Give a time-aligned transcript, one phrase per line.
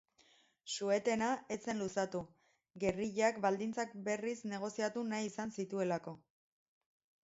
[0.75, 2.23] Su-etena ez zen luzatu,
[2.85, 6.21] gerrillak baldintzak berriz negoziatu nahi izan zituelako.